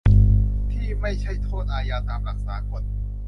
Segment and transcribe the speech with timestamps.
[0.71, 2.83] ที่ไม่ใช่โทษอาญาตามหลักสากล